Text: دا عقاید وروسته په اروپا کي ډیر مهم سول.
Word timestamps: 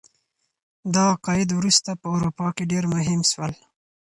دا 0.93 1.03
عقاید 1.13 1.49
وروسته 1.53 1.89
په 2.01 2.07
اروپا 2.15 2.47
کي 2.55 2.63
ډیر 2.71 2.83
مهم 2.95 3.21
سول. 3.31 3.51